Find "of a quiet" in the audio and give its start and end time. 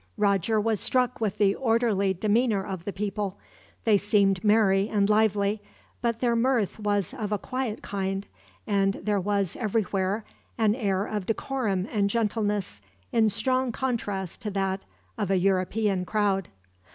7.13-7.83